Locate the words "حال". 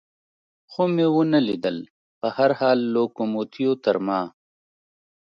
2.59-2.79